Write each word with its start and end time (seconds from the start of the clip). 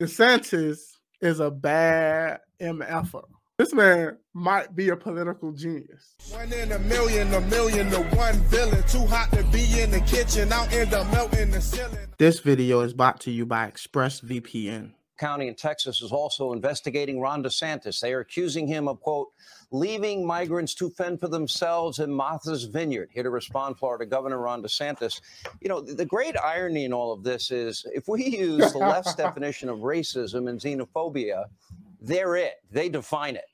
DeSantis 0.00 0.78
is 1.20 1.40
a 1.40 1.50
bad 1.50 2.38
MFer. 2.62 3.24
This 3.58 3.74
man 3.74 4.16
might 4.32 4.76
be 4.76 4.90
a 4.90 4.96
political 4.96 5.50
genius. 5.50 6.14
One 6.30 6.52
in 6.52 6.70
a 6.70 6.78
million, 6.78 7.34
a 7.34 7.40
million 7.40 7.90
to 7.90 8.02
one 8.14 8.36
villain. 8.42 8.84
Too 8.86 9.04
hot 9.06 9.32
to 9.32 9.42
be 9.50 9.80
in 9.80 9.90
the 9.90 10.00
kitchen, 10.02 10.52
I'll 10.52 10.72
end 10.72 10.94
up 10.94 11.10
melting 11.10 11.50
the 11.50 11.60
ceiling. 11.60 11.98
This 12.16 12.38
video 12.38 12.78
is 12.82 12.94
brought 12.94 13.18
to 13.22 13.32
you 13.32 13.44
by 13.44 13.68
ExpressVPN. 13.68 14.92
County 15.18 15.48
in 15.48 15.54
Texas 15.54 16.00
is 16.00 16.12
also 16.12 16.52
investigating 16.52 17.20
Ron 17.20 17.42
DeSantis. 17.42 18.00
They 18.00 18.14
are 18.14 18.20
accusing 18.20 18.66
him 18.66 18.88
of, 18.88 19.00
quote, 19.00 19.28
leaving 19.70 20.26
migrants 20.26 20.74
to 20.76 20.88
fend 20.90 21.20
for 21.20 21.28
themselves 21.28 21.98
in 21.98 22.10
Martha's 22.10 22.64
Vineyard. 22.64 23.10
Here 23.12 23.22
to 23.22 23.30
respond, 23.30 23.78
Florida 23.78 24.06
Governor 24.06 24.38
Ron 24.38 24.62
DeSantis. 24.62 25.20
You 25.60 25.68
know, 25.68 25.80
the 25.80 26.06
great 26.06 26.36
irony 26.38 26.84
in 26.84 26.92
all 26.92 27.12
of 27.12 27.22
this 27.22 27.50
is 27.50 27.84
if 27.92 28.08
we 28.08 28.24
use 28.24 28.72
the 28.72 28.78
left's 28.78 29.14
definition 29.16 29.68
of 29.68 29.80
racism 29.80 30.48
and 30.48 30.60
xenophobia, 30.60 31.44
they're 32.00 32.36
it. 32.36 32.54
They 32.70 32.88
define 32.88 33.36
it 33.36 33.44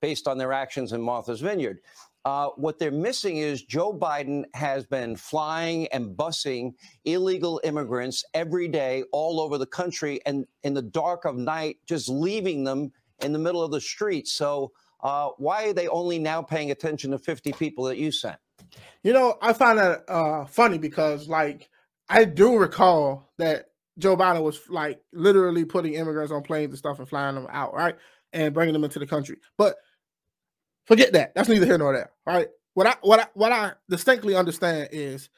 based 0.00 0.28
on 0.28 0.38
their 0.38 0.52
actions 0.52 0.92
in 0.92 1.00
Martha's 1.00 1.40
Vineyard. 1.40 1.80
Uh, 2.24 2.48
what 2.56 2.78
they're 2.78 2.90
missing 2.90 3.36
is 3.36 3.62
Joe 3.62 3.92
Biden 3.92 4.44
has 4.54 4.86
been 4.86 5.14
flying 5.14 5.88
and 5.88 6.16
busing 6.16 6.72
illegal 7.04 7.60
immigrants 7.64 8.24
every 8.32 8.66
day 8.66 9.04
all 9.12 9.40
over 9.40 9.58
the 9.58 9.66
country 9.66 10.20
and 10.24 10.46
in 10.62 10.72
the 10.72 10.82
dark 10.82 11.26
of 11.26 11.36
night, 11.36 11.76
just 11.86 12.08
leaving 12.08 12.64
them 12.64 12.92
in 13.20 13.32
the 13.32 13.38
middle 13.38 13.62
of 13.62 13.70
the 13.70 13.80
street. 13.80 14.26
So, 14.26 14.72
uh, 15.02 15.30
why 15.36 15.66
are 15.68 15.74
they 15.74 15.86
only 15.88 16.18
now 16.18 16.40
paying 16.40 16.70
attention 16.70 17.10
to 17.10 17.18
50 17.18 17.52
people 17.52 17.84
that 17.84 17.98
you 17.98 18.10
sent? 18.10 18.38
You 19.02 19.12
know, 19.12 19.36
I 19.42 19.52
find 19.52 19.78
that 19.78 20.04
uh, 20.08 20.46
funny 20.46 20.78
because, 20.78 21.28
like, 21.28 21.68
I 22.08 22.24
do 22.24 22.56
recall 22.56 23.30
that 23.36 23.66
Joe 23.98 24.16
Biden 24.16 24.42
was 24.42 24.60
like 24.68 25.00
literally 25.12 25.64
putting 25.64 25.94
immigrants 25.94 26.32
on 26.32 26.42
planes 26.42 26.70
and 26.70 26.78
stuff 26.78 26.98
and 26.98 27.08
flying 27.08 27.34
them 27.34 27.46
out, 27.50 27.74
right? 27.74 27.96
And 28.32 28.54
bringing 28.54 28.72
them 28.72 28.84
into 28.84 28.98
the 28.98 29.06
country. 29.06 29.36
But 29.56 29.76
Forget 30.86 31.12
that. 31.12 31.34
That's 31.34 31.48
neither 31.48 31.66
here 31.66 31.78
nor 31.78 31.92
there. 31.92 32.10
Right. 32.26 32.48
What 32.74 32.86
I 32.86 32.96
what 33.02 33.20
I 33.20 33.26
what 33.34 33.52
I 33.52 33.72
distinctly 33.88 34.34
understand 34.34 34.88
is 34.92 35.28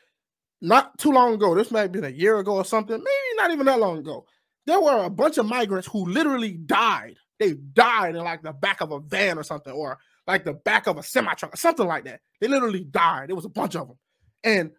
not 0.61 0.99
too 0.99 1.13
long 1.13 1.35
ago, 1.35 1.55
this 1.55 1.71
might 1.71 1.83
have 1.83 1.93
been 1.93 2.05
a 2.05 2.09
year 2.09 2.39
ago 2.39 2.57
or 2.57 2.65
something, 2.65 2.97
maybe 2.97 3.37
not 3.37 3.51
even 3.51 3.67
that 3.67 3.79
long 3.79 3.99
ago. 3.99 4.25
There 4.67 4.81
were 4.81 5.05
a 5.05 5.11
bunch 5.11 5.39
of 5.39 5.47
migrants 5.47 5.87
who 5.87 6.07
literally 6.07 6.53
died. 6.53 7.17
They 7.39 7.53
died 7.53 8.17
in 8.17 8.25
like 8.25 8.43
the 8.43 8.53
back 8.53 8.81
of 8.81 8.91
a 8.91 9.01
van 9.01 9.39
or 9.39 9.43
something, 9.43 9.73
or 9.73 9.99
like 10.27 10.45
the 10.45 10.55
back 10.55 10.87
of 10.87 10.99
a 10.99 11.03
semi 11.03 11.33
truck 11.35 11.55
or 11.55 11.59
something 11.59 11.87
like 11.87 12.05
that. 12.05 12.21
They 12.41 12.49
literally 12.49 12.85
died. 12.85 13.29
There 13.29 13.37
was 13.37 13.45
a 13.45 13.51
bunch 13.51 13.77
of 13.77 13.89
them. 13.89 13.99
And 14.43 14.71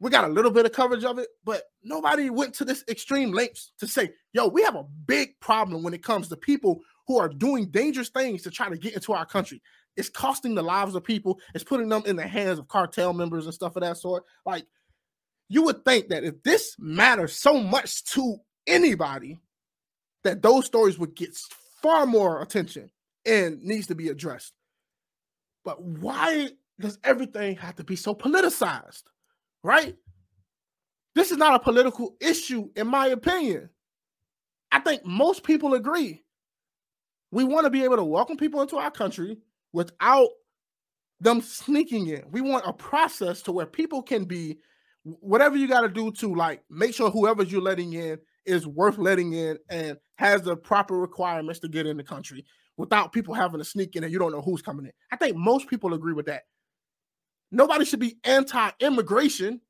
we 0.00 0.10
got 0.10 0.24
a 0.24 0.32
little 0.32 0.50
bit 0.50 0.66
of 0.66 0.72
coverage 0.72 1.04
of 1.04 1.18
it, 1.18 1.28
but 1.44 1.62
nobody 1.84 2.28
went 2.28 2.54
to 2.54 2.64
this 2.64 2.82
extreme 2.88 3.30
lengths 3.30 3.72
to 3.78 3.86
say, 3.86 4.10
yo, 4.32 4.48
we 4.48 4.62
have 4.62 4.74
a 4.74 4.84
big 5.06 5.38
problem 5.40 5.84
when 5.84 5.94
it 5.94 6.02
comes 6.02 6.28
to 6.28 6.36
people 6.36 6.80
who 7.06 7.18
are 7.18 7.28
doing 7.28 7.70
dangerous 7.70 8.08
things 8.08 8.42
to 8.42 8.50
try 8.50 8.68
to 8.68 8.76
get 8.76 8.94
into 8.94 9.12
our 9.12 9.24
country. 9.24 9.62
It's 9.96 10.08
costing 10.08 10.54
the 10.54 10.62
lives 10.62 10.94
of 10.94 11.04
people. 11.04 11.38
It's 11.54 11.64
putting 11.64 11.88
them 11.88 12.02
in 12.06 12.16
the 12.16 12.26
hands 12.26 12.58
of 12.58 12.68
cartel 12.68 13.12
members 13.12 13.44
and 13.44 13.54
stuff 13.54 13.76
of 13.76 13.82
that 13.82 13.98
sort. 13.98 14.24
Like, 14.46 14.66
you 15.48 15.62
would 15.64 15.84
think 15.84 16.08
that 16.08 16.24
if 16.24 16.42
this 16.42 16.76
matters 16.78 17.34
so 17.34 17.58
much 17.58 18.04
to 18.04 18.36
anybody, 18.66 19.38
that 20.24 20.40
those 20.40 20.66
stories 20.66 20.98
would 20.98 21.14
get 21.14 21.36
far 21.82 22.06
more 22.06 22.42
attention 22.42 22.90
and 23.26 23.62
needs 23.62 23.86
to 23.88 23.94
be 23.94 24.08
addressed. 24.08 24.54
But 25.64 25.82
why 25.82 26.50
does 26.80 26.98
everything 27.04 27.56
have 27.56 27.76
to 27.76 27.84
be 27.84 27.96
so 27.96 28.14
politicized? 28.14 29.02
Right? 29.62 29.96
This 31.14 31.30
is 31.30 31.36
not 31.36 31.54
a 31.54 31.58
political 31.58 32.16
issue, 32.20 32.70
in 32.74 32.86
my 32.86 33.08
opinion. 33.08 33.68
I 34.70 34.80
think 34.80 35.04
most 35.04 35.44
people 35.44 35.74
agree. 35.74 36.22
We 37.30 37.44
want 37.44 37.64
to 37.64 37.70
be 37.70 37.84
able 37.84 37.96
to 37.96 38.04
welcome 38.04 38.36
people 38.36 38.62
into 38.62 38.76
our 38.76 38.90
country 38.90 39.38
without 39.72 40.28
them 41.20 41.40
sneaking 41.40 42.08
in. 42.08 42.24
We 42.30 42.40
want 42.40 42.66
a 42.66 42.72
process 42.72 43.42
to 43.42 43.52
where 43.52 43.66
people 43.66 44.02
can 44.02 44.24
be 44.24 44.58
whatever 45.04 45.56
you 45.56 45.68
got 45.68 45.82
to 45.82 45.88
do 45.88 46.10
to 46.12 46.34
like 46.34 46.62
make 46.70 46.94
sure 46.94 47.10
whoever 47.10 47.42
you're 47.42 47.60
letting 47.60 47.92
in 47.92 48.18
is 48.44 48.66
worth 48.66 48.98
letting 48.98 49.32
in 49.32 49.58
and 49.68 49.96
has 50.16 50.42
the 50.42 50.56
proper 50.56 50.98
requirements 50.98 51.60
to 51.60 51.68
get 51.68 51.86
in 51.86 51.96
the 51.96 52.02
country 52.02 52.44
without 52.76 53.12
people 53.12 53.34
having 53.34 53.58
to 53.58 53.64
sneak 53.64 53.94
in 53.96 54.04
and 54.04 54.12
you 54.12 54.18
don't 54.18 54.32
know 54.32 54.40
who's 54.40 54.62
coming 54.62 54.86
in. 54.86 54.92
I 55.10 55.16
think 55.16 55.36
most 55.36 55.68
people 55.68 55.94
agree 55.94 56.12
with 56.12 56.26
that. 56.26 56.42
Nobody 57.50 57.84
should 57.84 58.00
be 58.00 58.18
anti-immigration. 58.24 59.60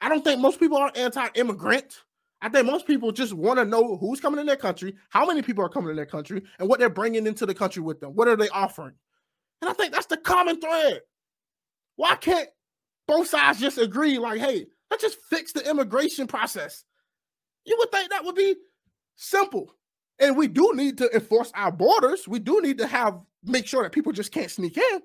I 0.00 0.08
don't 0.08 0.24
think 0.24 0.40
most 0.40 0.60
people 0.60 0.78
are 0.78 0.92
anti-immigrant. 0.94 2.02
I 2.40 2.48
think 2.48 2.66
most 2.66 2.86
people 2.86 3.10
just 3.10 3.32
want 3.32 3.58
to 3.58 3.64
know 3.64 3.96
who's 3.96 4.20
coming 4.20 4.38
in 4.38 4.46
their 4.46 4.56
country, 4.56 4.94
how 5.08 5.26
many 5.26 5.42
people 5.42 5.64
are 5.64 5.68
coming 5.68 5.90
in 5.90 5.96
their 5.96 6.06
country, 6.06 6.42
and 6.58 6.68
what 6.68 6.78
they're 6.78 6.90
bringing 6.90 7.26
into 7.26 7.46
the 7.46 7.54
country 7.54 7.82
with 7.82 8.00
them. 8.00 8.10
What 8.10 8.28
are 8.28 8.36
they 8.36 8.48
offering? 8.50 8.94
And 9.64 9.70
I 9.70 9.72
think 9.72 9.94
that's 9.94 10.04
the 10.04 10.18
common 10.18 10.60
thread. 10.60 11.00
Why 11.96 12.16
can't 12.16 12.50
both 13.08 13.28
sides 13.28 13.58
just 13.58 13.78
agree, 13.78 14.18
like, 14.18 14.38
hey, 14.38 14.66
let's 14.90 15.02
just 15.02 15.22
fix 15.30 15.52
the 15.52 15.66
immigration 15.66 16.26
process? 16.26 16.84
You 17.64 17.74
would 17.78 17.90
think 17.90 18.10
that 18.10 18.26
would 18.26 18.34
be 18.34 18.56
simple. 19.16 19.74
And 20.18 20.36
we 20.36 20.48
do 20.48 20.72
need 20.74 20.98
to 20.98 21.08
enforce 21.14 21.50
our 21.54 21.72
borders. 21.72 22.28
We 22.28 22.40
do 22.40 22.60
need 22.60 22.76
to 22.76 22.86
have 22.86 23.18
make 23.42 23.66
sure 23.66 23.82
that 23.84 23.92
people 23.92 24.12
just 24.12 24.32
can't 24.32 24.50
sneak 24.50 24.76
in, 24.76 25.00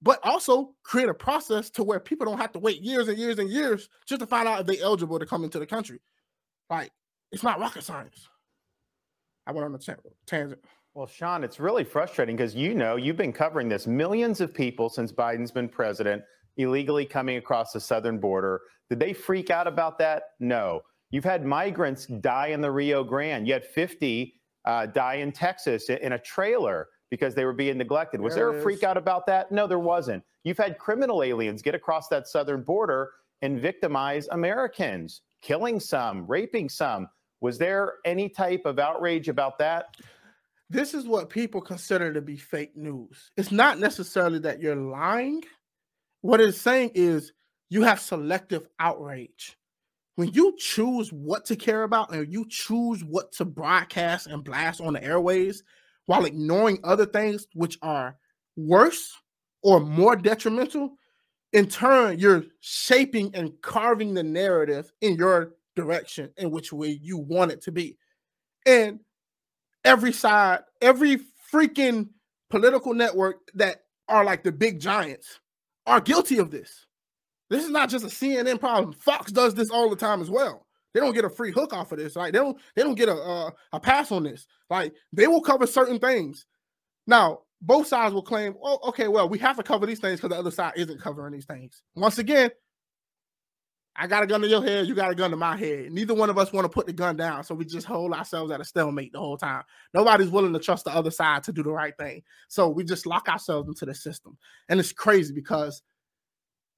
but 0.00 0.18
also 0.24 0.74
create 0.82 1.10
a 1.10 1.14
process 1.14 1.68
to 1.72 1.84
where 1.84 2.00
people 2.00 2.24
don't 2.24 2.40
have 2.40 2.52
to 2.52 2.58
wait 2.58 2.80
years 2.80 3.08
and 3.08 3.18
years 3.18 3.38
and 3.38 3.50
years 3.50 3.90
just 4.06 4.20
to 4.20 4.26
find 4.26 4.48
out 4.48 4.60
if 4.60 4.66
they're 4.66 4.82
eligible 4.82 5.18
to 5.18 5.26
come 5.26 5.44
into 5.44 5.58
the 5.58 5.66
country. 5.66 6.00
Like, 6.70 6.90
it's 7.32 7.42
not 7.42 7.60
rocket 7.60 7.84
science. 7.84 8.30
I 9.46 9.52
went 9.52 9.66
on 9.66 9.74
a 9.74 9.78
tangent. 10.26 10.64
Well, 10.98 11.06
Sean, 11.06 11.44
it's 11.44 11.60
really 11.60 11.84
frustrating 11.84 12.34
because 12.34 12.56
you 12.56 12.74
know 12.74 12.96
you've 12.96 13.16
been 13.16 13.32
covering 13.32 13.68
this. 13.68 13.86
Millions 13.86 14.40
of 14.40 14.52
people 14.52 14.88
since 14.88 15.12
Biden's 15.12 15.52
been 15.52 15.68
president 15.68 16.24
illegally 16.56 17.06
coming 17.06 17.36
across 17.36 17.70
the 17.70 17.78
southern 17.78 18.18
border. 18.18 18.62
Did 18.90 18.98
they 18.98 19.12
freak 19.12 19.48
out 19.48 19.68
about 19.68 19.96
that? 19.98 20.24
No. 20.40 20.80
You've 21.12 21.22
had 21.22 21.46
migrants 21.46 22.06
die 22.06 22.48
in 22.48 22.60
the 22.60 22.72
Rio 22.72 23.04
Grande. 23.04 23.46
You 23.46 23.52
had 23.52 23.64
50 23.64 24.34
uh, 24.64 24.86
die 24.86 25.14
in 25.14 25.30
Texas 25.30 25.88
in 25.88 26.14
a 26.14 26.18
trailer 26.18 26.88
because 27.10 27.32
they 27.32 27.44
were 27.44 27.52
being 27.52 27.78
neglected. 27.78 28.20
Was 28.20 28.34
there, 28.34 28.50
there 28.50 28.58
a 28.58 28.62
freak 28.64 28.82
out 28.82 28.96
about 28.96 29.24
that? 29.26 29.52
No, 29.52 29.68
there 29.68 29.78
wasn't. 29.78 30.24
You've 30.42 30.58
had 30.58 30.78
criminal 30.78 31.22
aliens 31.22 31.62
get 31.62 31.76
across 31.76 32.08
that 32.08 32.26
southern 32.26 32.64
border 32.64 33.12
and 33.42 33.60
victimize 33.60 34.26
Americans, 34.32 35.20
killing 35.42 35.78
some, 35.78 36.26
raping 36.26 36.68
some. 36.68 37.06
Was 37.40 37.56
there 37.56 37.94
any 38.04 38.28
type 38.28 38.62
of 38.64 38.80
outrage 38.80 39.28
about 39.28 39.58
that? 39.60 39.94
This 40.70 40.94
is 40.94 41.06
what 41.06 41.30
people 41.30 41.60
consider 41.60 42.12
to 42.12 42.20
be 42.20 42.36
fake 42.36 42.76
news. 42.76 43.30
It's 43.36 43.52
not 43.52 43.78
necessarily 43.78 44.38
that 44.40 44.60
you're 44.60 44.76
lying. 44.76 45.44
What 46.20 46.40
it's 46.40 46.60
saying 46.60 46.92
is 46.94 47.32
you 47.70 47.82
have 47.82 48.00
selective 48.00 48.66
outrage. 48.78 49.56
When 50.16 50.32
you 50.32 50.54
choose 50.58 51.12
what 51.12 51.44
to 51.46 51.56
care 51.56 51.84
about 51.84 52.12
and 52.12 52.30
you 52.30 52.44
choose 52.48 53.04
what 53.04 53.32
to 53.32 53.44
broadcast 53.44 54.26
and 54.26 54.44
blast 54.44 54.80
on 54.80 54.94
the 54.94 55.04
airways 55.04 55.62
while 56.06 56.24
ignoring 56.24 56.80
other 56.82 57.06
things 57.06 57.46
which 57.54 57.78
are 57.82 58.16
worse 58.56 59.12
or 59.62 59.80
more 59.80 60.16
detrimental, 60.16 60.96
in 61.52 61.66
turn, 61.68 62.18
you're 62.18 62.44
shaping 62.60 63.30
and 63.34 63.52
carving 63.62 64.12
the 64.12 64.22
narrative 64.22 64.92
in 65.00 65.14
your 65.14 65.54
direction 65.76 66.30
in 66.36 66.50
which 66.50 66.72
way 66.72 66.98
you 67.00 67.16
want 67.16 67.52
it 67.52 67.62
to 67.62 67.72
be. 67.72 67.96
And 68.66 69.00
every 69.84 70.12
side, 70.12 70.60
every 70.80 71.20
freaking 71.52 72.08
political 72.50 72.94
network 72.94 73.36
that 73.54 73.82
are 74.08 74.24
like 74.24 74.42
the 74.42 74.52
big 74.52 74.80
giants 74.80 75.40
are 75.86 76.00
guilty 76.00 76.38
of 76.38 76.50
this. 76.50 76.86
This 77.50 77.64
is 77.64 77.70
not 77.70 77.88
just 77.88 78.04
a 78.04 78.08
CNN 78.08 78.60
problem. 78.60 78.92
Fox 78.92 79.32
does 79.32 79.54
this 79.54 79.70
all 79.70 79.88
the 79.88 79.96
time 79.96 80.20
as 80.20 80.30
well. 80.30 80.66
They 80.92 81.00
don't 81.00 81.14
get 81.14 81.24
a 81.24 81.30
free 81.30 81.52
hook 81.52 81.72
off 81.72 81.92
of 81.92 81.98
this. 81.98 82.16
Like 82.16 82.32
they 82.32 82.38
don't 82.38 82.58
they 82.74 82.82
don't 82.82 82.94
get 82.94 83.08
a 83.08 83.16
a, 83.16 83.52
a 83.72 83.80
pass 83.80 84.12
on 84.12 84.22
this. 84.22 84.46
Like 84.70 84.92
they 85.12 85.26
will 85.26 85.40
cover 85.40 85.66
certain 85.66 85.98
things. 85.98 86.46
Now, 87.06 87.40
both 87.62 87.86
sides 87.86 88.14
will 88.14 88.22
claim, 88.22 88.54
oh, 88.62 88.78
okay, 88.88 89.08
well, 89.08 89.28
we 89.28 89.38
have 89.38 89.56
to 89.56 89.62
cover 89.62 89.86
these 89.86 89.98
things 89.98 90.20
because 90.20 90.30
the 90.30 90.38
other 90.38 90.50
side 90.50 90.74
isn't 90.76 91.00
covering 91.00 91.32
these 91.32 91.46
things. 91.46 91.82
Once 91.94 92.18
again, 92.18 92.50
I 94.00 94.06
got 94.06 94.22
a 94.22 94.26
gun 94.28 94.40
to 94.42 94.48
your 94.48 94.62
head, 94.62 94.86
you 94.86 94.94
got 94.94 95.10
a 95.10 95.14
gun 95.14 95.32
to 95.32 95.36
my 95.36 95.56
head. 95.56 95.90
Neither 95.90 96.14
one 96.14 96.30
of 96.30 96.38
us 96.38 96.52
want 96.52 96.64
to 96.64 96.68
put 96.68 96.86
the 96.86 96.92
gun 96.92 97.16
down, 97.16 97.42
so 97.42 97.52
we 97.52 97.64
just 97.64 97.84
hold 97.84 98.12
ourselves 98.12 98.52
at 98.52 98.60
a 98.60 98.64
stalemate 98.64 99.12
the 99.12 99.18
whole 99.18 99.36
time. 99.36 99.64
Nobody's 99.92 100.28
willing 100.28 100.52
to 100.52 100.60
trust 100.60 100.84
the 100.84 100.94
other 100.94 101.10
side 101.10 101.42
to 101.44 101.52
do 101.52 101.64
the 101.64 101.72
right 101.72 101.96
thing, 101.98 102.22
so 102.46 102.68
we 102.68 102.84
just 102.84 103.06
lock 103.06 103.28
ourselves 103.28 103.68
into 103.68 103.84
the 103.84 103.94
system. 103.94 104.38
And 104.68 104.78
it's 104.78 104.92
crazy 104.92 105.34
because 105.34 105.82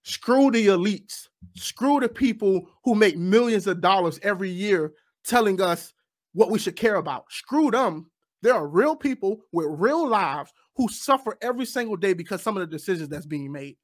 screw 0.03 0.51
the 0.51 0.69
elites, 0.69 1.29
screw 1.57 2.01
the 2.01 2.09
people 2.09 2.67
who 2.85 2.95
make 2.95 3.19
millions 3.19 3.67
of 3.67 3.83
dollars 3.83 4.19
every 4.23 4.51
year 4.51 4.95
telling 5.23 5.61
us 5.61 5.93
what 6.33 6.51
we 6.51 6.59
should 6.59 6.77
care 6.77 6.97
about. 6.97 7.27
Screw 7.31 7.71
them. 7.71 8.11
There 8.41 8.55
are 8.55 8.67
real 8.67 8.97
people 8.97 9.43
with 9.53 9.67
real 9.69 10.09
lives 10.09 10.53
who 10.75 10.89
suffer 10.89 11.37
every 11.43 11.67
single 11.67 11.97
day 11.97 12.15
because 12.15 12.43
some 12.43 12.57
of 12.57 12.63
the 12.63 12.75
decisions 12.75 13.11
that's 13.11 13.27
being 13.27 13.53
made. 13.53 13.77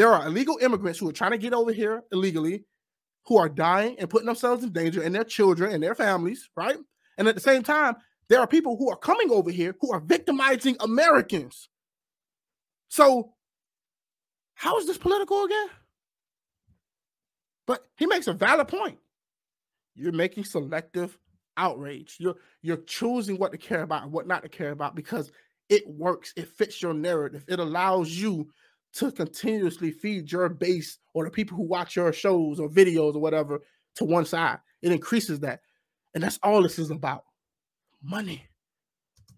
There 0.00 0.14
are 0.14 0.26
illegal 0.26 0.58
immigrants 0.62 0.98
who 0.98 1.06
are 1.10 1.12
trying 1.12 1.32
to 1.32 1.36
get 1.36 1.52
over 1.52 1.74
here 1.74 2.02
illegally, 2.10 2.64
who 3.26 3.36
are 3.36 3.50
dying 3.50 3.96
and 3.98 4.08
putting 4.08 4.24
themselves 4.24 4.64
in 4.64 4.72
danger 4.72 5.02
and 5.02 5.14
their 5.14 5.24
children 5.24 5.74
and 5.74 5.82
their 5.82 5.94
families, 5.94 6.48
right? 6.56 6.78
And 7.18 7.28
at 7.28 7.34
the 7.34 7.40
same 7.42 7.62
time, 7.62 7.96
there 8.30 8.40
are 8.40 8.46
people 8.46 8.78
who 8.78 8.90
are 8.90 8.96
coming 8.96 9.30
over 9.30 9.50
here 9.50 9.76
who 9.78 9.92
are 9.92 10.00
victimizing 10.00 10.78
Americans. 10.80 11.68
So, 12.88 13.34
how 14.54 14.78
is 14.78 14.86
this 14.86 14.96
political 14.96 15.44
again? 15.44 15.68
But 17.66 17.86
he 17.98 18.06
makes 18.06 18.26
a 18.26 18.32
valid 18.32 18.68
point. 18.68 18.96
You're 19.94 20.12
making 20.12 20.44
selective 20.44 21.18
outrage. 21.58 22.16
You're 22.18 22.36
you're 22.62 22.78
choosing 22.78 23.36
what 23.36 23.52
to 23.52 23.58
care 23.58 23.82
about 23.82 24.04
and 24.04 24.12
what 24.12 24.26
not 24.26 24.44
to 24.44 24.48
care 24.48 24.70
about 24.70 24.94
because 24.94 25.30
it 25.68 25.86
works. 25.86 26.32
It 26.36 26.48
fits 26.48 26.80
your 26.80 26.94
narrative. 26.94 27.44
It 27.48 27.60
allows 27.60 28.08
you 28.08 28.48
to 28.94 29.12
continuously 29.12 29.90
feed 29.90 30.30
your 30.30 30.48
base 30.48 30.98
or 31.14 31.24
the 31.24 31.30
people 31.30 31.56
who 31.56 31.62
watch 31.62 31.96
your 31.96 32.12
shows 32.12 32.58
or 32.58 32.68
videos 32.68 33.14
or 33.14 33.20
whatever 33.20 33.60
to 33.96 34.04
one 34.04 34.24
side. 34.24 34.58
It 34.82 34.92
increases 34.92 35.40
that. 35.40 35.60
And 36.14 36.22
that's 36.22 36.38
all 36.42 36.62
this 36.62 36.78
is 36.78 36.90
about 36.90 37.24
money. 38.02 38.46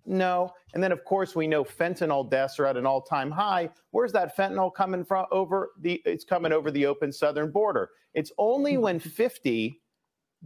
No. 0.04 0.50
And 0.74 0.82
then, 0.82 0.90
of 0.90 1.04
course, 1.04 1.36
we 1.36 1.46
know 1.46 1.64
fentanyl 1.64 2.28
deaths 2.28 2.58
are 2.58 2.66
at 2.66 2.76
an 2.76 2.86
all-time 2.86 3.30
high. 3.30 3.70
Where's 3.90 4.12
that 4.12 4.36
fentanyl 4.36 4.74
coming 4.74 5.04
from? 5.04 5.26
Over 5.30 5.70
the 5.80 6.02
it's 6.04 6.24
coming 6.24 6.52
over 6.52 6.70
the 6.70 6.86
open 6.86 7.12
southern 7.12 7.52
border. 7.52 7.90
It's 8.14 8.32
only 8.38 8.74
hmm. 8.74 8.82
when 8.82 8.98
50 8.98 9.80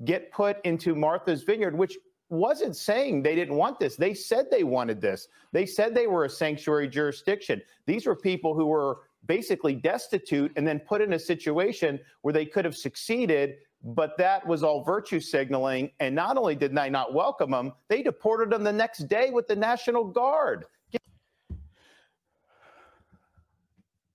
get 0.05 0.31
put 0.31 0.59
into 0.65 0.95
Martha's 0.95 1.43
Vineyard, 1.43 1.77
which 1.77 1.97
wasn't 2.29 2.77
saying 2.77 3.23
they 3.23 3.35
didn't 3.35 3.57
want 3.57 3.79
this. 3.79 3.97
They 3.97 4.15
said 4.15 4.47
they 4.51 4.65
wanted 4.65 5.01
this. 5.01 5.29
They 5.53 5.67
said 5.67 5.95
they 5.95 6.07
were 6.07 6.25
a 6.25 6.31
sanctuary 6.31 6.89
jurisdiction. 6.89 7.63
These 7.87 8.07
were 8.07 8.17
people 8.17 8.55
who 8.55 8.67
were 8.67 8.99
basically 9.27 9.75
destitute 9.75 10.53
and 10.57 10.67
then 10.67 10.81
put 10.81 11.01
in 11.01 11.13
a 11.13 11.19
situation 11.19 12.01
where 12.23 12.33
they 12.33 12.47
could 12.47 12.65
have 12.65 12.77
succeeded, 12.77 13.57
but 13.83 14.17
that 14.19 14.47
was 14.47 14.63
all 14.63 14.83
virtue 14.83 15.21
signaling. 15.21 15.91
And 16.01 16.15
not 16.15 16.37
only 16.37 16.57
did 16.57 16.75
they 16.75 16.91
not 16.91 17.15
welcome 17.15 17.51
them, 17.51 17.73
they 17.89 18.03
deported 18.03 18.51
them 18.51 18.65
the 18.65 18.73
next 18.73 19.09
day 19.09 19.31
with 19.31 19.47
the 19.47 19.57
National 19.57 20.05
Guard. 20.05 20.65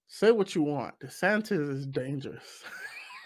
Say 0.07 0.31
what 0.31 0.53
you 0.53 0.61
want. 0.61 0.93
DeSantis 0.99 1.69
is 1.69 1.87
dangerous. 1.87 2.63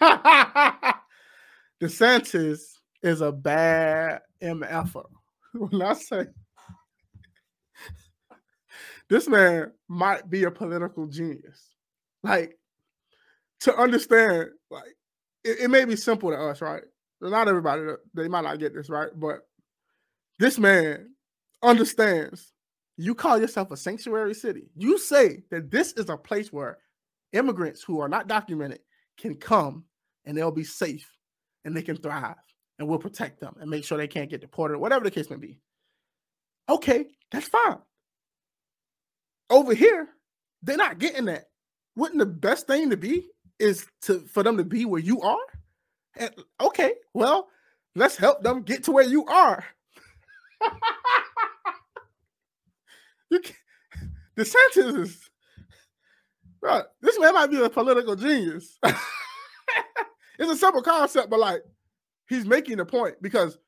DeSantis 1.80 2.75
is 3.06 3.20
a 3.20 3.32
bad 3.32 4.20
MFer. 4.42 5.04
When 5.52 5.80
I 5.80 5.94
say 5.94 6.26
this 9.08 9.26
man 9.26 9.72
might 9.88 10.28
be 10.28 10.44
a 10.44 10.50
political 10.50 11.06
genius, 11.06 11.74
like 12.22 12.58
to 13.60 13.74
understand, 13.74 14.50
like 14.70 14.94
it, 15.44 15.60
it 15.60 15.70
may 15.70 15.86
be 15.86 15.96
simple 15.96 16.30
to 16.30 16.36
us, 16.36 16.60
right? 16.60 16.82
Not 17.22 17.48
everybody 17.48 17.84
they 18.12 18.28
might 18.28 18.44
not 18.44 18.58
get 18.58 18.74
this 18.74 18.90
right, 18.90 19.08
but 19.14 19.48
this 20.38 20.58
man 20.58 21.14
understands. 21.62 22.52
You 22.98 23.14
call 23.14 23.38
yourself 23.38 23.70
a 23.70 23.78
sanctuary 23.78 24.34
city. 24.34 24.68
You 24.76 24.98
say 24.98 25.42
that 25.50 25.70
this 25.70 25.92
is 25.92 26.10
a 26.10 26.18
place 26.18 26.52
where 26.52 26.76
immigrants 27.32 27.82
who 27.82 28.00
are 28.00 28.10
not 28.10 28.28
documented 28.28 28.80
can 29.16 29.36
come 29.36 29.84
and 30.26 30.36
they'll 30.36 30.50
be 30.50 30.64
safe 30.64 31.10
and 31.64 31.74
they 31.74 31.82
can 31.82 31.96
thrive 31.96 32.36
and 32.78 32.88
we'll 32.88 32.98
protect 32.98 33.40
them 33.40 33.56
and 33.60 33.70
make 33.70 33.84
sure 33.84 33.98
they 33.98 34.06
can't 34.08 34.30
get 34.30 34.40
deported, 34.40 34.78
whatever 34.78 35.04
the 35.04 35.10
case 35.10 35.30
may 35.30 35.36
be. 35.36 35.58
Okay, 36.68 37.06
that's 37.30 37.48
fine. 37.48 37.78
Over 39.48 39.74
here, 39.74 40.08
they're 40.62 40.76
not 40.76 40.98
getting 40.98 41.26
that. 41.26 41.48
Wouldn't 41.94 42.18
the 42.18 42.26
best 42.26 42.66
thing 42.66 42.90
to 42.90 42.96
be 42.96 43.28
is 43.58 43.86
to 44.02 44.20
for 44.26 44.42
them 44.42 44.56
to 44.58 44.64
be 44.64 44.84
where 44.84 45.00
you 45.00 45.22
are? 45.22 45.38
And 46.16 46.30
okay, 46.60 46.94
well, 47.14 47.48
let's 47.94 48.16
help 48.16 48.42
them 48.42 48.62
get 48.62 48.84
to 48.84 48.92
where 48.92 49.06
you 49.06 49.24
are. 49.26 49.64
you 53.30 53.40
can, 53.40 53.54
DeSantis 54.36 55.00
is 55.00 55.30
bro, 56.60 56.82
this 57.00 57.18
man 57.18 57.34
might 57.34 57.50
be 57.50 57.62
a 57.62 57.70
political 57.70 58.16
genius. 58.16 58.78
it's 58.82 60.50
a 60.50 60.56
simple 60.56 60.82
concept, 60.82 61.30
but 61.30 61.38
like 61.38 61.62
he's 62.28 62.46
making 62.46 62.80
a 62.80 62.84
point 62.84 63.16
because 63.22 63.58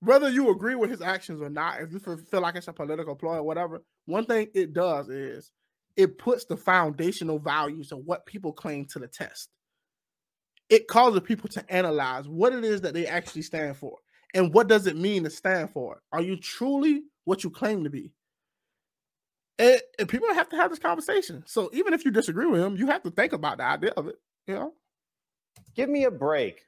whether 0.00 0.30
you 0.30 0.50
agree 0.50 0.74
with 0.74 0.90
his 0.90 1.02
actions 1.02 1.42
or 1.42 1.50
not, 1.50 1.80
if 1.80 1.92
you 1.92 1.98
feel 1.98 2.40
like 2.40 2.56
it's 2.56 2.68
a 2.68 2.72
political 2.72 3.14
ploy 3.14 3.36
or 3.36 3.42
whatever, 3.42 3.82
one 4.06 4.24
thing 4.24 4.48
it 4.54 4.72
does 4.72 5.08
is 5.08 5.52
it 5.96 6.18
puts 6.18 6.46
the 6.46 6.56
foundational 6.56 7.38
values 7.38 7.92
of 7.92 7.98
what 7.98 8.26
people 8.26 8.52
claim 8.52 8.86
to 8.86 8.98
the 8.98 9.08
test. 9.08 9.50
It 10.68 10.88
causes 10.88 11.20
people 11.20 11.48
to 11.50 11.72
analyze 11.72 12.28
what 12.28 12.52
it 12.52 12.64
is 12.64 12.80
that 12.82 12.94
they 12.94 13.06
actually 13.06 13.42
stand 13.42 13.76
for 13.76 13.98
and 14.34 14.54
what 14.54 14.68
does 14.68 14.86
it 14.86 14.96
mean 14.96 15.24
to 15.24 15.30
stand 15.30 15.70
for. 15.70 16.00
Are 16.12 16.22
you 16.22 16.36
truly 16.36 17.02
what 17.24 17.44
you 17.44 17.50
claim 17.50 17.84
to 17.84 17.90
be? 17.90 18.12
And, 19.58 19.80
and 19.98 20.08
people 20.08 20.32
have 20.32 20.48
to 20.50 20.56
have 20.56 20.70
this 20.70 20.78
conversation. 20.78 21.42
So 21.46 21.68
even 21.74 21.92
if 21.92 22.04
you 22.04 22.10
disagree 22.10 22.46
with 22.46 22.62
him, 22.62 22.76
you 22.76 22.86
have 22.86 23.02
to 23.02 23.10
think 23.10 23.32
about 23.32 23.58
the 23.58 23.64
idea 23.64 23.90
of 23.96 24.06
it. 24.06 24.16
You 24.46 24.54
know, 24.54 24.72
give 25.74 25.90
me 25.90 26.04
a 26.04 26.10
break. 26.10 26.62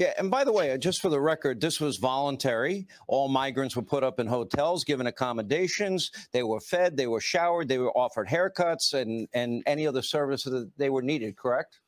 Yeah, 0.00 0.14
and 0.16 0.30
by 0.30 0.44
the 0.44 0.52
way, 0.52 0.74
just 0.78 1.02
for 1.02 1.10
the 1.10 1.20
record, 1.20 1.60
this 1.60 1.78
was 1.78 1.98
voluntary. 1.98 2.86
All 3.06 3.28
migrants 3.28 3.76
were 3.76 3.82
put 3.82 4.02
up 4.02 4.18
in 4.18 4.26
hotels, 4.26 4.82
given 4.82 5.06
accommodations. 5.08 6.10
They 6.32 6.42
were 6.42 6.58
fed, 6.58 6.96
they 6.96 7.06
were 7.06 7.20
showered, 7.20 7.68
they 7.68 7.76
were 7.76 7.94
offered 7.94 8.26
haircuts, 8.26 8.94
and 8.94 9.28
and 9.34 9.62
any 9.66 9.86
other 9.86 10.00
services 10.00 10.52
that 10.52 10.70
they 10.78 10.88
were 10.88 11.02
needed. 11.02 11.36
Correct? 11.36 11.80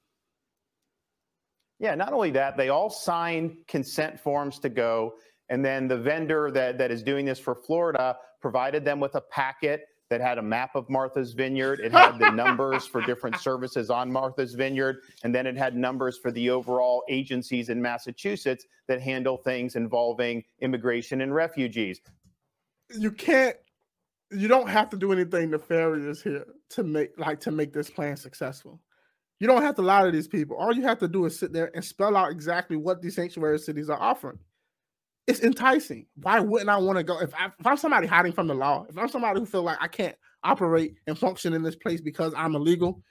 Yeah. 1.78 1.94
Not 1.94 2.12
only 2.12 2.30
that, 2.32 2.58
they 2.58 2.68
all 2.68 2.90
signed 2.90 3.56
consent 3.66 4.20
forms 4.20 4.58
to 4.58 4.68
go, 4.68 5.14
and 5.48 5.64
then 5.64 5.88
the 5.88 5.96
vendor 5.96 6.50
that 6.50 6.76
that 6.76 6.90
is 6.90 7.02
doing 7.02 7.24
this 7.24 7.38
for 7.38 7.54
Florida 7.54 8.18
provided 8.42 8.84
them 8.84 9.00
with 9.00 9.14
a 9.14 9.22
packet 9.22 9.86
that 10.12 10.20
had 10.20 10.36
a 10.36 10.42
map 10.42 10.74
of 10.74 10.90
Martha's 10.90 11.32
Vineyard. 11.32 11.80
It 11.80 11.90
had 11.90 12.18
the 12.18 12.28
numbers 12.28 12.86
for 12.86 13.00
different 13.00 13.36
services 13.40 13.88
on 13.88 14.12
Martha's 14.12 14.52
Vineyard, 14.52 14.98
and 15.24 15.34
then 15.34 15.46
it 15.46 15.56
had 15.56 15.74
numbers 15.74 16.18
for 16.18 16.30
the 16.30 16.50
overall 16.50 17.02
agencies 17.08 17.70
in 17.70 17.80
Massachusetts 17.80 18.66
that 18.88 19.00
handle 19.00 19.38
things 19.38 19.74
involving 19.74 20.44
immigration 20.60 21.22
and 21.22 21.34
refugees. 21.34 22.02
You 22.90 23.10
can't 23.10 23.56
you 24.30 24.48
don't 24.48 24.68
have 24.68 24.90
to 24.90 24.98
do 24.98 25.12
anything 25.12 25.50
nefarious 25.50 26.22
here 26.22 26.44
to 26.68 26.82
make 26.82 27.18
like 27.18 27.40
to 27.40 27.50
make 27.50 27.72
this 27.72 27.88
plan 27.88 28.18
successful. 28.18 28.82
You 29.40 29.46
don't 29.46 29.62
have 29.62 29.76
to 29.76 29.82
lie 29.82 30.04
to 30.04 30.10
these 30.10 30.28
people. 30.28 30.58
All 30.58 30.74
you 30.74 30.82
have 30.82 30.98
to 30.98 31.08
do 31.08 31.24
is 31.24 31.38
sit 31.38 31.54
there 31.54 31.70
and 31.74 31.82
spell 31.82 32.18
out 32.18 32.32
exactly 32.32 32.76
what 32.76 33.00
these 33.00 33.14
sanctuary 33.14 33.58
cities 33.60 33.88
are 33.88 33.98
offering 33.98 34.38
it's 35.26 35.40
enticing. 35.40 36.06
Why 36.16 36.40
wouldn't 36.40 36.70
I 36.70 36.78
want 36.78 36.98
to 36.98 37.04
go? 37.04 37.20
If, 37.20 37.34
I, 37.34 37.46
if 37.46 37.66
I'm 37.66 37.76
somebody 37.76 38.06
hiding 38.06 38.32
from 38.32 38.46
the 38.48 38.54
law, 38.54 38.86
if 38.88 38.98
I'm 38.98 39.08
somebody 39.08 39.40
who 39.40 39.46
feel 39.46 39.62
like 39.62 39.78
I 39.80 39.88
can't 39.88 40.16
operate 40.42 40.96
and 41.06 41.18
function 41.18 41.52
in 41.52 41.62
this 41.62 41.76
place 41.76 42.00
because 42.00 42.34
I'm 42.36 42.54
illegal, 42.54 43.02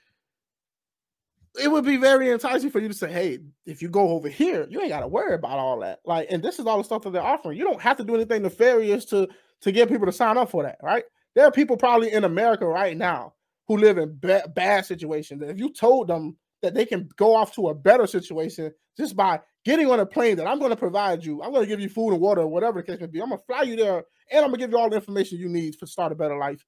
it 1.60 1.70
would 1.70 1.84
be 1.84 1.96
very 1.96 2.30
enticing 2.30 2.70
for 2.70 2.80
you 2.80 2.88
to 2.88 2.94
say, 2.94 3.10
"Hey, 3.12 3.38
if 3.66 3.82
you 3.82 3.88
go 3.88 4.10
over 4.10 4.28
here, 4.28 4.66
you 4.70 4.80
ain't 4.80 4.90
got 4.90 5.00
to 5.00 5.08
worry 5.08 5.34
about 5.34 5.58
all 5.58 5.80
that." 5.80 6.00
Like, 6.04 6.28
and 6.30 6.42
this 6.42 6.58
is 6.58 6.66
all 6.66 6.78
the 6.78 6.84
stuff 6.84 7.02
that 7.02 7.12
they're 7.12 7.22
offering. 7.22 7.58
You 7.58 7.64
don't 7.64 7.80
have 7.80 7.96
to 7.98 8.04
do 8.04 8.14
anything 8.14 8.42
nefarious 8.42 9.04
to 9.06 9.28
to 9.62 9.72
get 9.72 9.88
people 9.88 10.06
to 10.06 10.12
sign 10.12 10.38
up 10.38 10.50
for 10.50 10.62
that, 10.62 10.78
right? 10.82 11.04
There 11.34 11.46
are 11.46 11.52
people 11.52 11.76
probably 11.76 12.12
in 12.12 12.24
America 12.24 12.66
right 12.66 12.96
now 12.96 13.34
who 13.68 13.76
live 13.76 13.96
in 13.98 14.18
ba- 14.20 14.50
bad 14.54 14.84
situations. 14.84 15.42
If 15.42 15.58
you 15.58 15.72
told 15.72 16.08
them 16.08 16.36
that 16.62 16.74
they 16.74 16.84
can 16.84 17.08
go 17.16 17.34
off 17.34 17.54
to 17.54 17.68
a 17.68 17.74
better 17.74 18.06
situation 18.06 18.72
just 18.96 19.16
by 19.16 19.40
getting 19.64 19.90
on 19.90 20.00
a 20.00 20.06
plane 20.06 20.36
that 20.36 20.46
I'm 20.46 20.58
going 20.58 20.70
to 20.70 20.76
provide 20.76 21.24
you. 21.24 21.42
I'm 21.42 21.52
going 21.52 21.62
to 21.62 21.68
give 21.68 21.80
you 21.80 21.88
food 21.88 22.12
and 22.12 22.20
water, 22.20 22.46
whatever 22.46 22.80
the 22.80 22.86
case 22.86 23.00
may 23.00 23.06
be. 23.06 23.20
I'm 23.20 23.28
going 23.28 23.40
to 23.40 23.44
fly 23.46 23.62
you 23.62 23.76
there 23.76 24.04
and 24.30 24.44
I'm 24.44 24.50
going 24.50 24.54
to 24.54 24.58
give 24.58 24.70
you 24.70 24.78
all 24.78 24.90
the 24.90 24.96
information 24.96 25.38
you 25.38 25.48
need 25.48 25.74
to 25.78 25.86
start 25.86 26.12
a 26.12 26.14
better 26.14 26.36
life. 26.36 26.64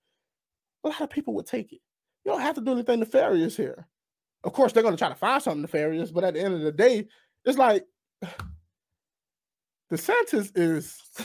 A 0.85 0.89
lot 0.89 1.01
of 1.01 1.11
people 1.11 1.35
would 1.35 1.47
take 1.47 1.73
it. 1.73 1.81
You 2.25 2.33
don't 2.33 2.41
have 2.41 2.55
to 2.57 2.61
do 2.61 2.73
anything 2.73 3.01
nefarious 3.01 3.57
here. 3.57 3.87
Of 4.45 4.53
course, 4.53 4.73
they're 4.73 4.83
going 4.83 4.95
to 4.95 4.99
try 4.99 5.09
to 5.09 5.15
find 5.15 5.43
something 5.43 5.63
nefarious, 5.63 6.11
but 6.11 6.25
at 6.25 6.35
the 6.35 6.41
end 6.41 6.55
of 6.55 6.61
the 6.61 6.73
day, 6.73 7.09
it's 7.45 7.59
like 7.59 7.85
DeSantis 9.93 10.51
is 10.55 11.01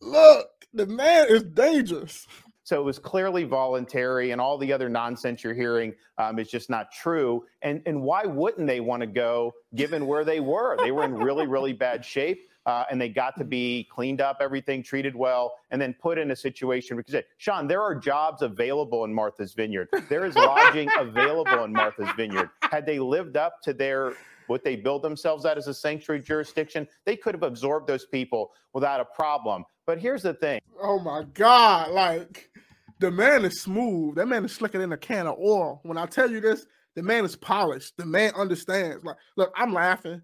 look, 0.00 0.48
the 0.72 0.86
man 0.86 1.26
is 1.28 1.42
dangerous. 1.42 2.26
So 2.66 2.80
it 2.80 2.84
was 2.84 2.98
clearly 2.98 3.44
voluntary, 3.44 4.32
and 4.32 4.40
all 4.40 4.58
the 4.58 4.72
other 4.72 4.88
nonsense 4.88 5.44
you're 5.44 5.54
hearing 5.54 5.94
um, 6.18 6.40
is 6.40 6.48
just 6.48 6.68
not 6.68 6.90
true. 6.90 7.44
And 7.62 7.80
and 7.86 8.02
why 8.02 8.24
wouldn't 8.24 8.66
they 8.66 8.80
want 8.80 9.02
to 9.02 9.06
go, 9.06 9.54
given 9.76 10.04
where 10.04 10.24
they 10.24 10.40
were? 10.40 10.76
They 10.82 10.90
were 10.90 11.04
in 11.04 11.14
really 11.14 11.46
really 11.46 11.72
bad 11.72 12.04
shape. 12.04 12.48
Uh, 12.66 12.82
and 12.90 13.00
they 13.00 13.08
got 13.08 13.38
to 13.38 13.44
be 13.44 13.86
cleaned 13.92 14.20
up, 14.20 14.38
everything 14.40 14.82
treated 14.82 15.14
well, 15.14 15.54
and 15.70 15.80
then 15.80 15.94
put 16.02 16.18
in 16.18 16.32
a 16.32 16.34
situation 16.34 16.96
because, 16.96 17.22
Sean, 17.36 17.68
there 17.68 17.80
are 17.80 17.94
jobs 17.94 18.42
available 18.42 19.04
in 19.04 19.14
Martha's 19.14 19.54
Vineyard. 19.54 19.88
There 20.08 20.24
is 20.24 20.34
lodging 20.34 20.88
available 20.98 21.62
in 21.62 21.72
Martha's 21.72 22.10
Vineyard. 22.16 22.50
Had 22.62 22.84
they 22.84 22.98
lived 22.98 23.36
up 23.36 23.62
to 23.62 23.72
their 23.72 24.14
what 24.48 24.64
they 24.64 24.74
build 24.74 25.02
themselves 25.02 25.44
at 25.44 25.56
as 25.56 25.68
a 25.68 25.74
sanctuary 25.74 26.20
jurisdiction, 26.20 26.88
they 27.04 27.14
could 27.14 27.34
have 27.34 27.44
absorbed 27.44 27.86
those 27.86 28.06
people 28.06 28.50
without 28.72 28.98
a 28.98 29.04
problem. 29.04 29.64
But 29.86 30.00
here's 30.00 30.22
the 30.22 30.34
thing. 30.34 30.60
Oh 30.82 30.98
my 30.98 31.22
God. 31.34 31.92
Like 31.92 32.50
the 32.98 33.10
man 33.10 33.44
is 33.44 33.60
smooth. 33.60 34.16
That 34.16 34.28
man 34.28 34.44
is 34.44 34.52
slicker 34.52 34.78
than 34.78 34.92
a 34.92 34.96
can 34.96 35.26
of 35.26 35.38
oil. 35.38 35.80
When 35.82 35.98
I 35.98 36.06
tell 36.06 36.30
you 36.30 36.40
this, 36.40 36.66
the 36.94 37.02
man 37.02 37.24
is 37.24 37.36
polished. 37.36 37.96
The 37.96 38.06
man 38.06 38.32
understands. 38.34 39.04
Like, 39.04 39.16
look, 39.36 39.52
I'm 39.56 39.72
laughing 39.72 40.22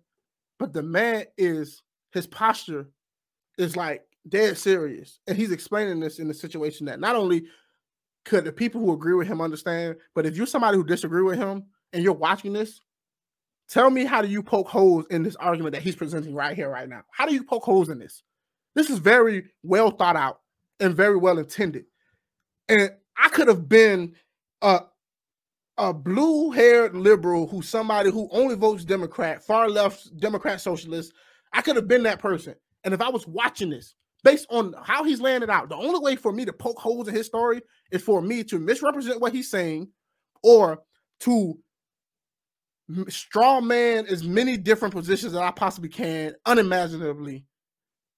but 0.63 0.73
the 0.73 0.83
man 0.83 1.25
is 1.37 1.83
his 2.13 2.29
posture 2.29 2.87
is 3.59 3.77
like 3.77 4.05
dead 4.29 4.57
serious, 4.57 5.19
and 5.27 5.37
he's 5.37 5.51
explaining 5.51 5.99
this 5.99 6.21
in 6.21 6.31
a 6.31 6.35
situation 6.35 6.87
that 6.87 7.01
not 7.01 7.17
only 7.17 7.47
could 8.25 8.45
the 8.45 8.53
people 8.53 8.81
who 8.81 8.93
agree 8.93 9.15
with 9.15 9.27
him 9.27 9.41
understand, 9.41 9.97
but 10.15 10.25
if 10.25 10.37
you're 10.37 10.47
somebody 10.47 10.77
who 10.77 10.85
disagree 10.85 11.25
with 11.25 11.37
him 11.37 11.65
and 11.93 12.05
you're 12.05 12.13
watching 12.13 12.53
this, 12.53 12.81
tell 13.69 13.91
me 13.91 14.05
how 14.05 14.23
do 14.23 14.29
you 14.29 14.41
poke 14.41 14.69
holes 14.69 15.05
in 15.11 15.25
this 15.25 15.35
argument 15.35 15.75
that 15.75 15.83
he's 15.83 15.97
presenting 15.97 16.33
right 16.33 16.55
here, 16.55 16.71
right 16.71 16.89
now? 16.89 17.03
How 17.11 17.27
do 17.27 17.35
you 17.35 17.43
poke 17.43 17.65
holes 17.65 17.89
in 17.89 17.99
this? 17.99 18.23
This 18.77 18.89
is 18.89 18.99
very 18.99 19.51
well 19.65 19.91
thought 19.91 20.15
out 20.15 20.43
and 20.79 20.95
very 20.95 21.17
well 21.17 21.39
intended. 21.39 21.87
And 22.69 22.91
I 23.17 23.29
could 23.29 23.49
have 23.49 23.69
been 23.69 24.15
a 24.63 24.83
a 25.79 25.93
blue-haired 25.93 26.95
liberal 26.95 27.47
who 27.47 27.63
somebody 27.63 28.11
who 28.11 28.29
only 28.31 28.55
votes 28.55 28.85
Democrat, 28.85 29.43
far 29.43 29.69
left 29.69 30.17
Democrat 30.19 30.61
socialist. 30.61 31.13
I 31.53 31.63
could 31.63 31.77
have 31.77 31.89
been 31.89 32.03
that 32.05 32.19
person. 32.19 32.55
And 32.85 32.93
if 32.93 33.01
I 33.01 33.09
was 33.09 33.27
watching 33.27 33.71
this, 33.71 33.95
based 34.23 34.47
on 34.51 34.75
how 34.83 35.03
he's 35.05 35.21
laying 35.21 35.43
it 35.43 35.51
out, 35.51 35.69
the 35.69 35.77
only 35.77 35.99
way 35.99 36.17
for 36.17 36.33
me 36.33 36.45
to 36.45 36.53
poke 36.53 36.79
holes 36.79 37.09
in 37.09 37.15
his 37.15 37.27
story 37.27 37.63
is 37.91 38.03
for 38.03 38.21
me 38.21 38.45
to 38.45 38.59
misrepresent 38.59 39.21
what 39.21 39.33
he's 39.33 39.51
saying 39.51 39.89
or 40.43 40.81
to 41.21 41.59
straw 43.09 43.61
man 43.61 44.07
as 44.07 44.23
many 44.25 44.57
different 44.57 44.95
positions 44.95 45.33
that 45.33 45.43
I 45.43 45.51
possibly 45.51 45.89
can 45.89 46.35
unimaginably 46.45 47.47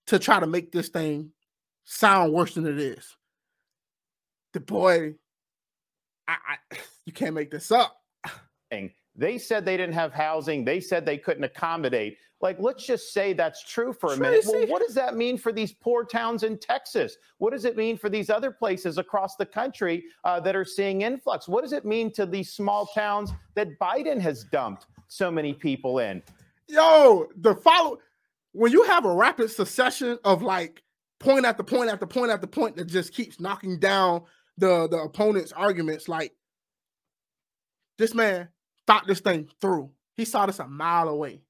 to 0.08 0.18
try 0.18 0.40
to 0.40 0.46
make 0.46 0.72
this 0.72 0.88
thing 0.88 1.30
sound 1.84 2.32
worse 2.32 2.54
than 2.54 2.66
it 2.66 2.78
is. 2.78 3.16
The 4.54 4.60
boy, 4.60 5.14
I, 6.26 6.36
I 6.72 6.76
you 7.04 7.12
can't 7.12 7.34
make 7.34 7.50
this 7.50 7.70
up. 7.70 8.00
They 9.16 9.38
said 9.38 9.64
they 9.64 9.76
didn't 9.76 9.94
have 9.94 10.12
housing. 10.12 10.64
They 10.64 10.80
said 10.80 11.06
they 11.06 11.18
couldn't 11.18 11.44
accommodate. 11.44 12.18
Like, 12.40 12.56
let's 12.58 12.84
just 12.84 13.12
say 13.12 13.32
that's 13.32 13.62
true 13.62 13.92
for 13.92 14.12
a 14.12 14.16
minute. 14.16 14.44
Well, 14.46 14.66
what 14.66 14.82
does 14.84 14.94
that 14.96 15.16
mean 15.16 15.38
for 15.38 15.52
these 15.52 15.72
poor 15.72 16.04
towns 16.04 16.42
in 16.42 16.58
Texas? 16.58 17.16
What 17.38 17.52
does 17.52 17.64
it 17.64 17.76
mean 17.76 17.96
for 17.96 18.08
these 18.08 18.28
other 18.28 18.50
places 18.50 18.98
across 18.98 19.36
the 19.36 19.46
country 19.46 20.04
uh, 20.24 20.40
that 20.40 20.56
are 20.56 20.64
seeing 20.64 21.02
influx? 21.02 21.46
What 21.46 21.62
does 21.62 21.72
it 21.72 21.84
mean 21.84 22.12
to 22.14 22.26
these 22.26 22.52
small 22.52 22.86
towns 22.86 23.32
that 23.54 23.78
Biden 23.78 24.20
has 24.20 24.44
dumped 24.44 24.86
so 25.06 25.30
many 25.30 25.54
people 25.54 26.00
in? 26.00 26.22
Yo, 26.66 27.28
the 27.36 27.54
follow 27.54 27.98
when 28.52 28.72
you 28.72 28.82
have 28.84 29.04
a 29.04 29.14
rapid 29.14 29.50
succession 29.50 30.18
of 30.24 30.42
like 30.42 30.82
point 31.20 31.46
after 31.46 31.62
point 31.62 31.90
after 31.90 32.06
point 32.06 32.30
after 32.30 32.46
point 32.46 32.76
that 32.76 32.86
just 32.86 33.14
keeps 33.14 33.38
knocking 33.40 33.78
down 33.78 34.22
the 34.58 34.88
the 34.88 34.98
opponent's 34.98 35.52
arguments, 35.52 36.08
like 36.08 36.32
this 37.98 38.14
man 38.14 38.48
thought 38.86 39.06
this 39.06 39.20
thing 39.20 39.48
through. 39.60 39.90
He 40.14 40.24
saw 40.24 40.46
this 40.46 40.58
a 40.58 40.66
mile 40.66 41.08
away 41.08 41.42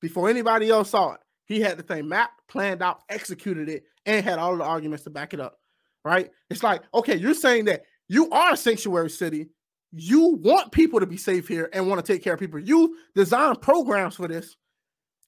before 0.00 0.28
anybody 0.28 0.70
else 0.70 0.90
saw 0.90 1.12
it. 1.12 1.20
He 1.46 1.60
had 1.60 1.78
the 1.78 1.82
thing 1.82 2.08
mapped, 2.08 2.46
planned 2.48 2.82
out, 2.82 3.00
executed 3.08 3.68
it, 3.68 3.84
and 4.06 4.24
had 4.24 4.38
all 4.38 4.56
the 4.56 4.64
arguments 4.64 5.04
to 5.04 5.10
back 5.10 5.34
it 5.34 5.40
up. 5.40 5.58
Right? 6.04 6.30
It's 6.50 6.62
like, 6.62 6.82
okay, 6.92 7.16
you're 7.16 7.34
saying 7.34 7.64
that 7.66 7.84
you 8.08 8.28
are 8.30 8.52
a 8.52 8.56
sanctuary 8.56 9.10
city. 9.10 9.48
You 9.92 10.38
want 10.42 10.72
people 10.72 11.00
to 11.00 11.06
be 11.06 11.16
safe 11.16 11.48
here 11.48 11.70
and 11.72 11.88
want 11.88 12.04
to 12.04 12.12
take 12.12 12.22
care 12.22 12.34
of 12.34 12.40
people. 12.40 12.58
You 12.58 12.96
design 13.14 13.56
programs 13.56 14.16
for 14.16 14.28
this, 14.28 14.56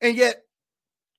and 0.01 0.17
yet 0.17 0.43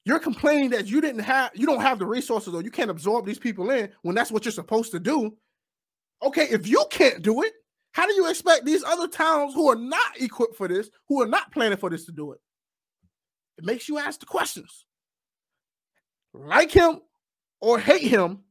you're 0.08 0.20
complaining 0.20 0.70
that 0.70 0.88
you 0.88 1.01
didn't 1.01 1.24
have, 1.24 1.51
you 1.54 1.66
don't 1.66 1.82
have 1.82 2.00
the 2.00 2.06
resources 2.06 2.54
or 2.54 2.62
you 2.62 2.72
can't 2.72 2.89
absorb 2.89 3.25
these 3.25 3.39
people 3.39 3.70
in 3.72 3.89
when 4.04 4.16
that's 4.16 4.32
what 4.32 4.46
you're 4.46 4.54
supposed 4.54 4.92
to 4.92 5.00
do. 5.00 5.36
Okay, 6.24 6.47
if 6.50 6.67
you 6.67 6.86
can't 6.89 7.21
do 7.21 7.43
it, 7.43 7.53
how 7.91 8.05
do 8.05 8.13
you 8.13 8.29
expect 8.29 8.65
these 8.65 8.83
other 8.83 9.07
towns 9.07 9.53
who 9.53 9.69
are 9.69 9.75
not 9.75 10.19
equipped 10.19 10.55
for 10.55 10.67
this, 10.67 10.89
who 11.07 11.21
are 11.21 11.27
not 11.27 11.51
planning 11.51 11.77
for 11.77 11.89
this 11.89 12.05
to 12.05 12.12
do 12.12 12.31
it? 12.31 12.39
It 13.57 13.65
makes 13.65 13.89
you 13.89 13.97
ask 13.97 14.19
the 14.19 14.25
questions. 14.25 14.86
Like 16.33 16.71
him 16.71 17.01
or 17.59 17.79
hate 17.79 18.03
him, 18.03 18.41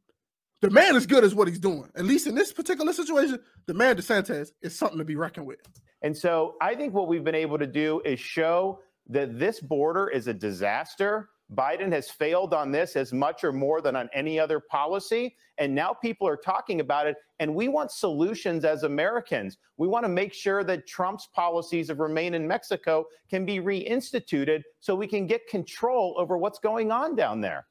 the 0.62 0.70
man 0.70 0.96
is 0.96 1.06
good 1.06 1.22
as 1.22 1.34
what 1.34 1.48
he's 1.48 1.60
doing. 1.60 1.88
At 1.94 2.04
least 2.04 2.26
in 2.26 2.34
this 2.34 2.52
particular 2.52 2.92
situation, 2.92 3.38
the 3.66 3.74
man 3.74 3.96
DeSantis 3.96 4.48
is 4.62 4.76
something 4.76 4.98
to 4.98 5.04
be 5.04 5.16
reckoned 5.16 5.46
with. 5.46 5.60
And 6.02 6.16
so 6.16 6.54
I 6.60 6.74
think 6.74 6.94
what 6.94 7.08
we've 7.08 7.24
been 7.24 7.34
able 7.34 7.58
to 7.58 7.66
do 7.66 8.00
is 8.04 8.18
show 8.18 8.80
that 9.08 9.38
this 9.38 9.60
border 9.60 10.08
is 10.08 10.26
a 10.26 10.34
disaster 10.34 11.28
Biden 11.54 11.92
has 11.92 12.10
failed 12.10 12.52
on 12.52 12.72
this 12.72 12.96
as 12.96 13.12
much 13.12 13.44
or 13.44 13.52
more 13.52 13.80
than 13.80 13.94
on 13.94 14.10
any 14.12 14.38
other 14.38 14.58
policy. 14.58 15.36
And 15.58 15.74
now 15.74 15.92
people 15.92 16.26
are 16.26 16.36
talking 16.36 16.80
about 16.80 17.06
it. 17.06 17.16
And 17.38 17.54
we 17.54 17.68
want 17.68 17.92
solutions 17.92 18.64
as 18.64 18.82
Americans. 18.82 19.58
We 19.76 19.86
want 19.86 20.04
to 20.04 20.08
make 20.08 20.34
sure 20.34 20.64
that 20.64 20.86
Trump's 20.86 21.28
policies 21.28 21.88
of 21.88 22.00
remain 22.00 22.34
in 22.34 22.48
Mexico 22.48 23.06
can 23.30 23.46
be 23.46 23.60
reinstituted 23.60 24.62
so 24.80 24.94
we 24.94 25.06
can 25.06 25.26
get 25.26 25.46
control 25.46 26.16
over 26.18 26.36
what's 26.36 26.58
going 26.58 26.90
on 26.90 27.14
down 27.14 27.40
there. 27.40 27.66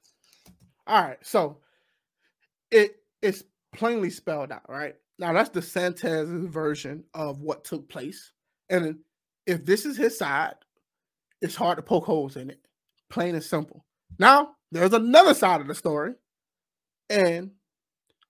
All 0.87 1.01
right. 1.01 1.19
So 1.21 1.57
it 2.71 2.97
it's 3.21 3.43
plainly 3.73 4.09
spelled 4.09 4.51
out, 4.51 4.69
right? 4.69 4.95
Now 5.19 5.33
that's 5.33 5.49
the 5.49 5.59
DeSantis' 5.59 6.47
version 6.47 7.03
of 7.13 7.41
what 7.41 7.65
took 7.65 7.89
place. 7.89 8.31
And 8.69 8.99
if 9.45 9.65
this 9.65 9.85
is 9.85 9.97
his 9.97 10.17
side, 10.17 10.55
it's 11.41 11.55
hard 11.55 11.77
to 11.77 11.81
poke 11.81 12.05
holes 12.05 12.37
in 12.37 12.49
it 12.49 12.64
plain 13.15 13.33
and 13.33 13.43
simple. 13.43 13.85
Now, 14.19 14.49
there's 14.71 14.93
another 14.93 15.33
side 15.33 15.61
of 15.61 15.67
the 15.67 15.73
story, 15.73 16.13
and 17.09 17.51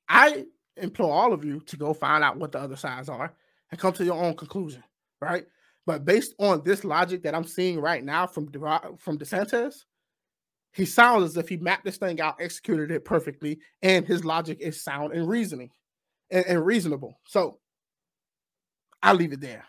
I 0.08 0.46
implore 0.78 1.12
all 1.12 1.34
of 1.34 1.44
you 1.44 1.60
to 1.62 1.76
go 1.76 1.94
find 1.94 2.24
out 2.24 2.38
what 2.38 2.52
the 2.52 2.60
other 2.60 2.76
sides 2.76 3.10
are 3.10 3.34
and 3.72 3.80
come 3.80 3.94
to 3.94 4.06
your 4.06 4.24
own 4.24 4.36
conclusion, 4.36 4.84
right? 5.20 5.46
But 5.88 6.06
based 6.06 6.36
on 6.38 6.62
this 6.64 6.84
logic 6.84 7.24
that 7.24 7.34
I'm 7.34 7.46
seeing 7.46 7.80
right 7.80 8.04
now 8.04 8.28
from 8.28 8.52
from 9.00 9.18
DeSantis, 9.18 9.86
he 10.72 10.86
sounds 10.86 11.24
as 11.24 11.38
if 11.38 11.50
he 11.50 11.58
mapped 11.58 11.86
this 11.86 11.98
thing 11.98 12.22
out, 12.22 12.40
executed 12.40 12.92
it 12.92 13.06
perfectly, 13.06 13.60
and 13.82 14.06
his 14.06 14.24
logic 14.24 14.60
is 14.62 14.84
sound 14.84 15.14
and 15.14 15.28
reasoning 15.28 15.72
and, 16.30 16.46
and 16.46 16.64
reasonable. 16.64 17.20
So 17.26 17.58
I'll 19.02 19.16
leave 19.16 19.34
it 19.34 19.42
there. 19.42 19.66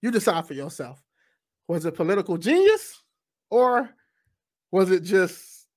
You 0.00 0.10
decide 0.10 0.46
for 0.46 0.54
yourself. 0.54 1.02
Was 1.68 1.84
it 1.84 1.94
political 1.94 2.38
genius 2.38 3.02
or 3.50 3.90
was 4.74 4.90
it 4.90 5.04
just? 5.04 5.68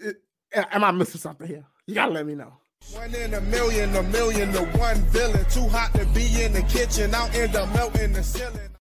It, 0.00 0.16
am 0.52 0.82
I 0.82 0.90
missing 0.90 1.20
something 1.20 1.46
here? 1.46 1.64
You 1.86 1.94
gotta 1.94 2.10
let 2.10 2.26
me 2.26 2.34
know. 2.34 2.52
One 2.92 3.14
in 3.14 3.34
a 3.34 3.40
million, 3.40 3.94
a 3.94 4.02
million 4.02 4.52
to 4.52 4.64
one 4.78 4.96
villain. 5.12 5.44
Too 5.48 5.68
hot 5.68 5.94
to 5.94 6.04
be 6.06 6.42
in 6.42 6.52
the 6.52 6.62
kitchen, 6.62 7.14
out 7.14 7.32
in 7.36 7.52
the 7.52 7.66
melting 7.68 8.12
the 8.12 8.24
ceiling. 8.24 8.68